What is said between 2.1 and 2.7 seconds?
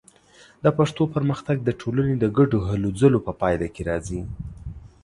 د ګډو